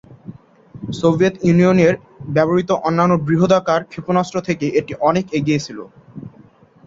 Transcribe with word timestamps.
Soviet 0.93 1.35
ইউনিয়নের 1.41 1.93
ব্যবহৃত 2.29 2.69
অন্যান্য 2.87 3.13
বৃহদাকার 3.27 3.81
ক্ষেপণাস্ত্র 3.91 4.37
থেকে 4.47 4.65
এটি 4.79 4.93
অনেক 5.09 5.25
এগিয়ে 5.37 5.63
ছিল। 5.65 5.79